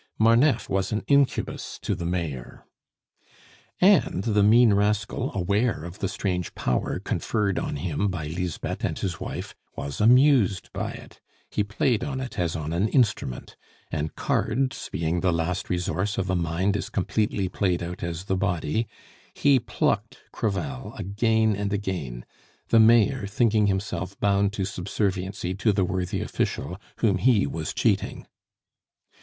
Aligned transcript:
Marneffe 0.17 0.67
was 0.67 0.91
an 0.91 1.01
incubus 1.05 1.77
to 1.83 1.93
the 1.93 2.07
Mayor. 2.07 2.65
And 3.79 4.23
the 4.23 4.41
mean 4.41 4.73
rascal, 4.73 5.31
aware 5.35 5.83
of 5.83 5.99
the 5.99 6.07
strange 6.09 6.55
power 6.55 6.97
conferred 6.97 7.59
on 7.59 7.75
him 7.75 8.07
by 8.07 8.25
Lisbeth 8.25 8.83
and 8.83 8.97
his 8.97 9.19
wife, 9.19 9.53
was 9.75 10.01
amused 10.01 10.73
by 10.73 10.89
it; 10.93 11.21
he 11.51 11.63
played 11.63 12.03
on 12.03 12.19
it 12.19 12.39
as 12.39 12.55
on 12.55 12.73
an 12.73 12.87
instrument; 12.87 13.55
and 13.91 14.15
cards 14.15 14.89
being 14.91 15.19
the 15.19 15.31
last 15.31 15.69
resource 15.69 16.17
of 16.17 16.31
a 16.31 16.35
mind 16.35 16.75
as 16.75 16.89
completely 16.89 17.47
played 17.47 17.83
out 17.83 18.01
as 18.01 18.23
the 18.23 18.35
body, 18.35 18.87
he 19.35 19.59
plucked 19.59 20.17
Crevel 20.31 20.95
again 20.95 21.55
and 21.55 21.71
again, 21.71 22.25
the 22.69 22.79
Mayor 22.79 23.27
thinking 23.27 23.67
himself 23.67 24.19
bound 24.19 24.51
to 24.53 24.65
subserviency 24.65 25.53
to 25.53 25.71
the 25.71 25.85
worthy 25.85 26.21
official 26.21 26.81
whom 26.97 27.19
he 27.19 27.45
was 27.45 27.71
cheating. 27.71 28.25